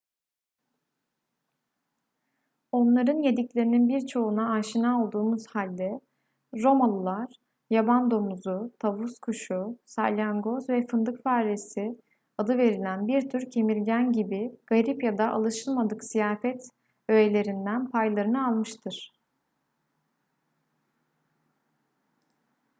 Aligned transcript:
onların 2.71 3.19
yediklerinin 3.23 3.87
birçoğuna 3.89 4.53
aşina 4.53 5.03
olduğumuz 5.03 5.47
halde 5.47 6.01
romalılar 6.53 7.27
yaban 7.69 8.11
domuzu 8.11 8.71
tavus 8.79 9.19
kuşu 9.19 9.77
salyangoz 9.85 10.69
ve 10.69 10.87
fındık 10.87 11.23
faresi 11.23 12.01
adı 12.37 12.57
verilen 12.57 13.07
bir 13.07 13.29
tür 13.29 13.51
kemirgen 13.51 14.11
gibi 14.11 14.55
garip 14.67 15.03
ya 15.03 15.17
da 15.17 15.31
alışılmadık 15.31 16.03
ziyafet 16.03 16.67
öğelerinden 17.09 17.91
paylarını 17.91 18.47
almıştır 18.47 19.11